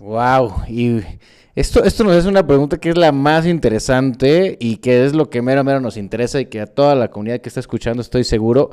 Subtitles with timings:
[0.00, 1.00] Wow, y
[1.54, 5.28] esto, esto nos hace una pregunta que es la más interesante y que es lo
[5.28, 8.22] que mero mero nos interesa y que a toda la comunidad que está escuchando, estoy
[8.22, 8.70] seguro,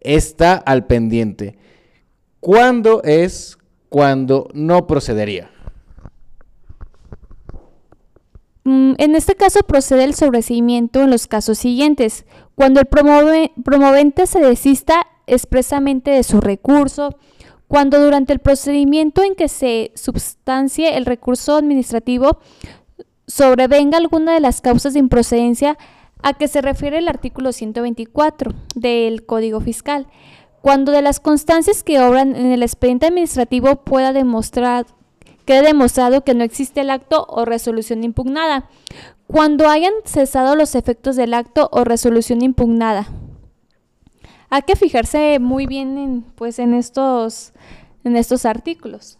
[0.00, 1.56] está al pendiente.
[2.40, 3.56] ¿Cuándo es
[3.88, 5.50] cuando no procedería?
[8.64, 12.24] Mm, en este caso procede el sobreseimiento en los casos siguientes.
[12.54, 17.16] Cuando el promovente se desista expresamente de su recurso,
[17.74, 22.38] cuando durante el procedimiento en que se substancie el recurso administrativo
[23.26, 25.76] sobrevenga alguna de las causas de improcedencia
[26.22, 30.06] a que se refiere el artículo 124 del Código Fiscal,
[30.62, 34.86] cuando de las constancias que obran en el expediente administrativo pueda demostrar
[35.44, 38.68] quede demostrado que no existe el acto o resolución impugnada,
[39.26, 43.08] cuando hayan cesado los efectos del acto o resolución impugnada.
[44.54, 47.52] Hay que fijarse muy bien en, pues, en, estos,
[48.04, 49.18] en estos artículos.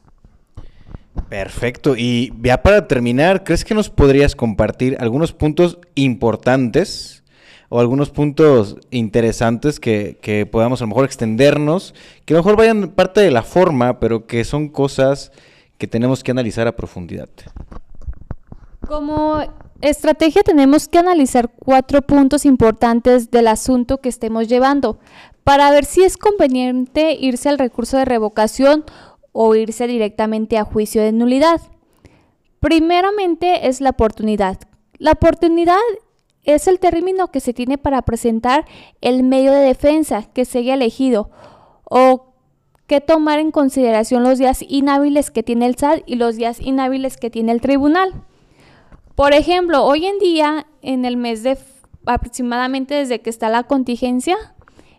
[1.29, 1.97] Perfecto.
[1.97, 7.25] Y ya para terminar, ¿crees que nos podrías compartir algunos puntos importantes
[7.69, 12.57] o algunos puntos interesantes que, que podamos a lo mejor extendernos, que a lo mejor
[12.57, 15.33] vayan parte de la forma, pero que son cosas
[15.79, 17.29] que tenemos que analizar a profundidad?
[18.87, 19.43] Como
[19.91, 24.99] estrategia tenemos que analizar cuatro puntos importantes del asunto que estemos llevando
[25.45, 28.85] para ver si es conveniente irse al recurso de revocación
[29.33, 31.61] o irse directamente a juicio de nulidad.
[32.61, 34.59] Primeramente es la oportunidad.
[34.99, 35.77] La oportunidad
[36.45, 38.65] es el término que se tiene para presentar
[39.01, 41.31] el medio de defensa que se haya elegido
[41.85, 42.35] o
[42.87, 47.17] que tomar en consideración los días inhábiles que tiene el SAT y los días inhábiles
[47.17, 48.25] que tiene el tribunal.
[49.15, 51.57] Por ejemplo, hoy en día, en el mes de
[52.05, 54.37] aproximadamente desde que está la contingencia,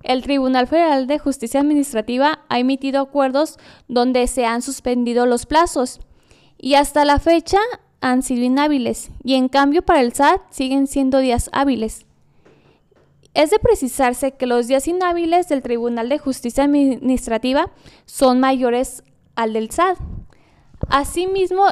[0.03, 5.99] el Tribunal Federal de Justicia Administrativa ha emitido acuerdos donde se han suspendido los plazos
[6.57, 7.59] y hasta la fecha
[7.99, 12.05] han sido inhábiles y en cambio para el SAT siguen siendo días hábiles.
[13.33, 17.69] Es de precisarse que los días inhábiles del Tribunal de Justicia Administrativa
[18.05, 19.03] son mayores
[19.35, 19.97] al del SAT.
[20.87, 21.65] Asimismo,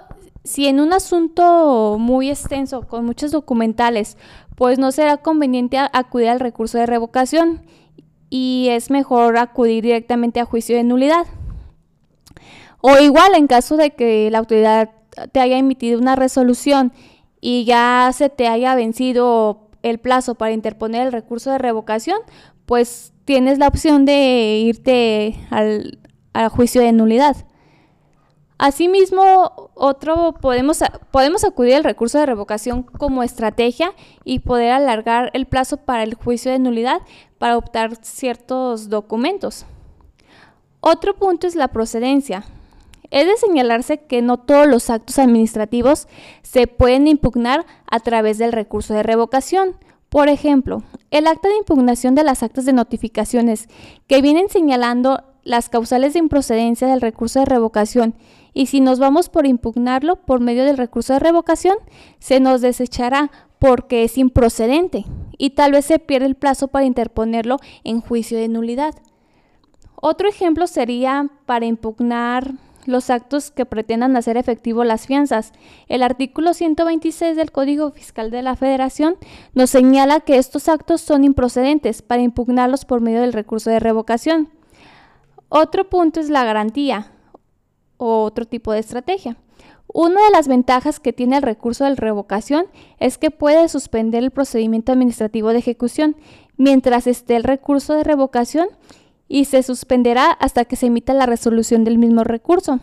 [0.43, 4.17] si en un asunto muy extenso, con muchos documentales,
[4.55, 7.61] pues no será conveniente acudir al recurso de revocación
[8.29, 11.25] y es mejor acudir directamente a juicio de nulidad.
[12.81, 14.91] O igual en caso de que la autoridad
[15.31, 16.91] te haya emitido una resolución
[17.39, 22.17] y ya se te haya vencido el plazo para interponer el recurso de revocación,
[22.65, 25.99] pues tienes la opción de irte al,
[26.51, 27.35] juicio de nulidad.
[28.63, 30.79] Asimismo, otro podemos,
[31.11, 33.91] podemos acudir al recurso de revocación como estrategia
[34.23, 37.01] y poder alargar el plazo para el juicio de nulidad
[37.39, 39.65] para optar ciertos documentos.
[40.79, 42.45] Otro punto es la procedencia.
[43.11, 46.07] Es de señalarse que no todos los actos administrativos
[46.41, 49.75] se pueden impugnar a través del recurso de revocación.
[50.07, 53.67] Por ejemplo, el acta de impugnación de las actas de notificaciones
[54.07, 58.15] que vienen señalando las causales de improcedencia del recurso de revocación
[58.53, 61.77] y si nos vamos por impugnarlo por medio del recurso de revocación,
[62.19, 65.05] se nos desechará porque es improcedente
[65.37, 68.93] y tal vez se pierde el plazo para interponerlo en juicio de nulidad.
[69.95, 72.55] Otro ejemplo sería para impugnar
[72.85, 75.53] los actos que pretendan hacer efectivo las fianzas.
[75.87, 79.15] El artículo 126 del Código Fiscal de la Federación
[79.53, 84.49] nos señala que estos actos son improcedentes para impugnarlos por medio del recurso de revocación.
[85.47, 87.12] Otro punto es la garantía
[88.03, 89.37] o otro tipo de estrategia.
[89.87, 92.65] Una de las ventajas que tiene el recurso de revocación
[92.99, 96.15] es que puede suspender el procedimiento administrativo de ejecución
[96.57, 98.67] mientras esté el recurso de revocación
[99.27, 102.79] y se suspenderá hasta que se emita la resolución del mismo recurso.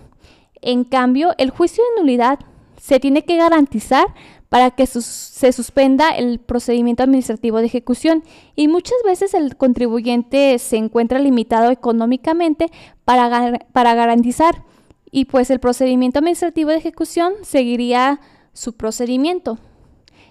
[0.62, 2.38] En cambio, el juicio de nulidad
[2.80, 4.06] se tiene que garantizar
[4.48, 8.24] para que se suspenda el procedimiento administrativo de ejecución
[8.56, 12.70] y muchas veces el contribuyente se encuentra limitado económicamente
[13.04, 14.64] para, para garantizar
[15.10, 18.20] y pues el procedimiento administrativo de ejecución seguiría
[18.52, 19.58] su procedimiento.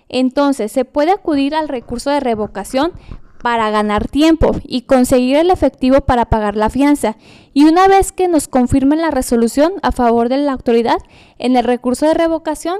[0.07, 2.93] Entonces, se puede acudir al recurso de revocación
[3.41, 7.15] para ganar tiempo y conseguir el efectivo para pagar la fianza.
[7.53, 10.97] Y una vez que nos confirmen la resolución a favor de la autoridad
[11.37, 12.79] en el recurso de revocación,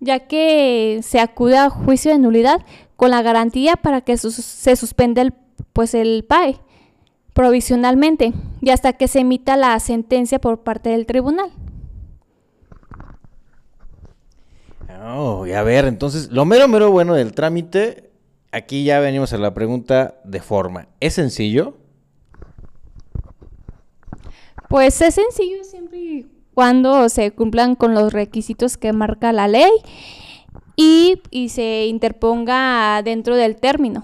[0.00, 2.64] ya que se acude a juicio de nulidad
[2.96, 5.32] con la garantía para que se suspenda el,
[5.72, 6.60] pues el PAE
[7.38, 11.52] provisionalmente y hasta que se emita la sentencia por parte del tribunal.
[15.06, 18.10] Oh, a ver, entonces, lo mero, mero bueno del trámite
[18.50, 20.88] aquí ya venimos a la pregunta de forma.
[20.98, 21.76] ¿Es sencillo?
[24.68, 29.70] Pues es sencillo siempre y cuando se cumplan con los requisitos que marca la ley
[30.74, 31.20] y,
[31.50, 34.02] se interponga dentro del término.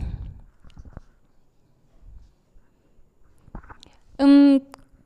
[4.19, 4.57] Mm,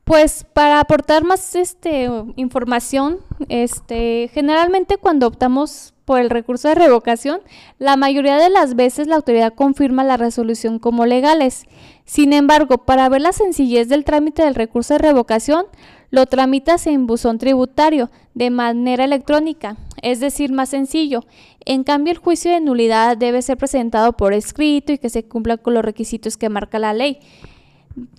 [0.05, 3.19] pues para aportar más este, información,
[3.49, 7.41] este, generalmente cuando optamos por el recurso de revocación,
[7.79, 11.65] la mayoría de las veces la autoridad confirma la resolución como legales.
[12.07, 15.67] Sin embargo, para ver la sencillez del trámite del recurso de revocación,
[16.11, 21.27] lo tramitas en buzón tributario de manera electrónica, es decir, más sencillo.
[21.67, 25.59] En cambio, el juicio de nulidad debe ser presentado por escrito y que se cumpla
[25.59, 27.19] con los requisitos que marca la ley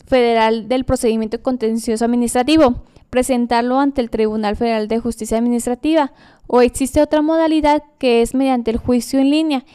[0.06, 6.14] federal del procedimiento contencioso administrativo, presentarlo ante el Tribunal Federal de Justicia Administrativa
[6.48, 9.66] o existe otra modalidad que es mediante el juicio en línea,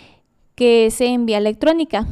[0.55, 2.07] que se envía electrónica.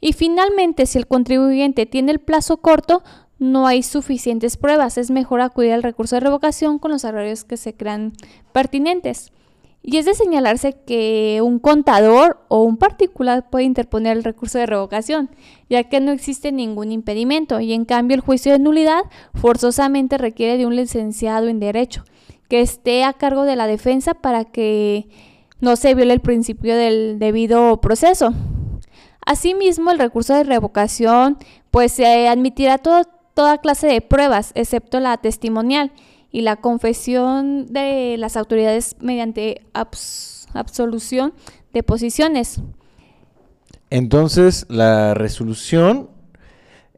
[0.00, 3.02] Y finalmente, si el contribuyente tiene el plazo corto,
[3.38, 7.56] no hay suficientes pruebas, es mejor acudir al recurso de revocación con los horarios que
[7.56, 8.12] se crean
[8.52, 9.32] pertinentes.
[9.88, 14.66] Y es de señalarse que un contador o un particular puede interponer el recurso de
[14.66, 15.30] revocación,
[15.70, 19.02] ya que no existe ningún impedimento y en cambio el juicio de nulidad
[19.34, 22.02] forzosamente requiere de un licenciado en derecho
[22.48, 25.08] que esté a cargo de la defensa para que
[25.60, 28.34] no se viole el principio del debido proceso.
[29.24, 31.38] Asimismo, el recurso de revocación
[31.70, 35.92] pues se admitirá toda clase de pruebas, excepto la testimonial,
[36.30, 41.32] y la confesión de las autoridades mediante absolución
[41.72, 42.60] de posiciones.
[43.90, 46.10] Entonces, la resolución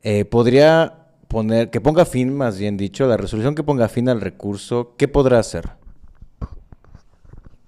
[0.02, 4.20] eh, podría poner, que ponga fin, más bien dicho, la resolución que ponga fin al
[4.20, 5.70] recurso, ¿qué podrá hacer?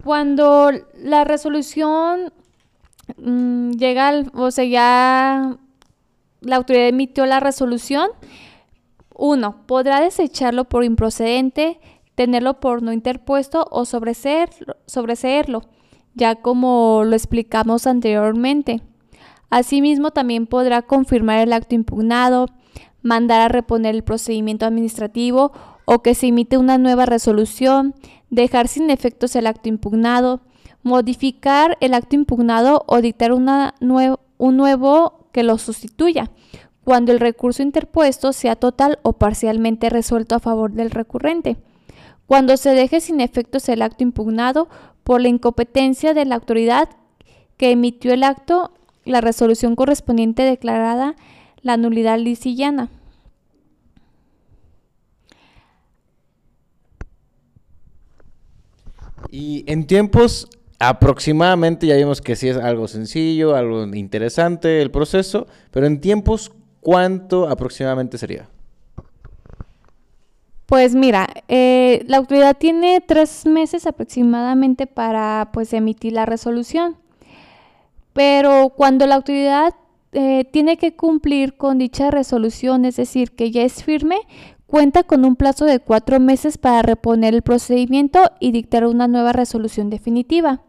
[0.02, 2.32] Cuando la resolución
[3.18, 5.58] mm, llega al, o sea, ya
[6.40, 8.08] la autoridad emitió la resolución,
[9.20, 11.78] uno, podrá desecharlo por improcedente,
[12.14, 15.62] tenerlo por no interpuesto o sobreseerlo,
[16.14, 18.80] ya como lo explicamos anteriormente.
[19.50, 22.46] Asimismo, también podrá confirmar el acto impugnado,
[23.02, 25.52] mandar a reponer el procedimiento administrativo
[25.84, 27.94] o que se emite una nueva resolución,
[28.30, 30.40] dejar sin efectos el acto impugnado,
[30.82, 36.30] modificar el acto impugnado o dictar una un nuevo que lo sustituya,
[36.84, 41.56] cuando el recurso interpuesto sea total o parcialmente resuelto a favor del recurrente.
[42.26, 44.68] Cuando se deje sin efectos el acto impugnado
[45.04, 46.88] por la incompetencia de la autoridad
[47.56, 48.72] que emitió el acto,
[49.04, 51.16] la resolución correspondiente declarada
[51.62, 52.88] la nulidad lisillana.
[59.30, 60.48] Y en tiempos
[60.78, 66.52] aproximadamente, ya vimos que sí es algo sencillo, algo interesante el proceso, pero en tiempos
[66.80, 68.48] ¿cuánto aproximadamente sería?
[70.66, 76.96] Pues mira, eh, la autoridad tiene tres meses aproximadamente para pues emitir la resolución.
[78.12, 79.74] Pero cuando la autoridad
[80.12, 84.16] eh, tiene que cumplir con dicha resolución, es decir, que ya es firme,
[84.66, 89.32] cuenta con un plazo de cuatro meses para reponer el procedimiento y dictar una nueva
[89.32, 90.62] resolución definitiva.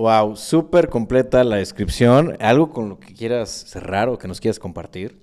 [0.00, 2.34] Wow, súper completa la descripción.
[2.40, 5.20] ¿Algo con lo que quieras cerrar o que nos quieras compartir?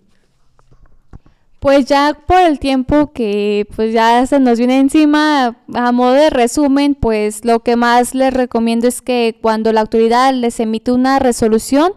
[1.60, 6.30] Pues ya por el tiempo que pues ya se nos viene encima, a modo de
[6.30, 11.18] resumen, pues lo que más les recomiendo es que cuando la autoridad les emite una
[11.18, 11.94] resolución,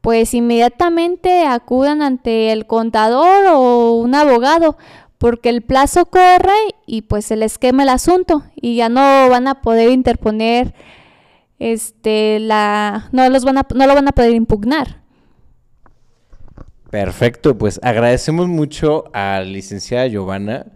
[0.00, 4.78] pues inmediatamente acudan ante el contador o un abogado,
[5.18, 6.56] porque el plazo corre
[6.86, 10.72] y pues se les quema el asunto y ya no van a poder interponer
[11.58, 15.02] este, la, no, los van a, no lo van a poder impugnar.
[16.90, 20.66] Perfecto, pues agradecemos mucho a licenciada Giovanna,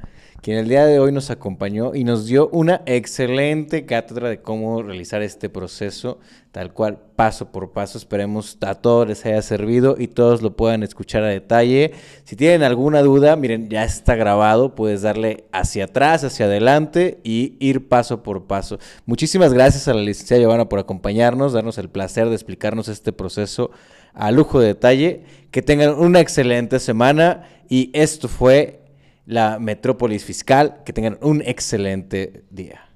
[0.43, 4.83] quien el día de hoy nos acompañó y nos dio una excelente cátedra de cómo
[4.83, 6.19] realizar este proceso,
[6.51, 7.99] tal cual, paso por paso.
[7.99, 11.93] Esperemos a todos les haya servido y todos lo puedan escuchar a detalle.
[12.25, 17.57] Si tienen alguna duda, miren, ya está grabado, puedes darle hacia atrás, hacia adelante y
[17.61, 18.79] ir paso por paso.
[19.05, 23.73] Muchísimas gracias a la licenciada Giovanna por acompañarnos, darnos el placer de explicarnos este proceso
[24.15, 25.25] a lujo de detalle.
[25.51, 28.80] Que tengan una excelente semana y esto fue
[29.31, 30.83] la metrópolis fiscal.
[30.85, 32.90] Que tengan un excelente día.